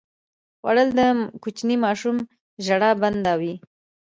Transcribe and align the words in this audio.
خوړل 0.59 0.89
د 0.99 1.01
کوچني 1.43 1.75
ماشوم 1.85 2.17
ژړا 2.65 2.91
بنده 3.01 3.33
وي 3.41 3.53